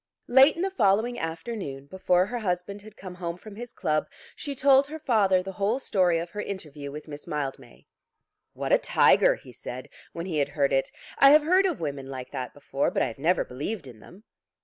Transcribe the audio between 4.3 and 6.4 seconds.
she told her father the whole story of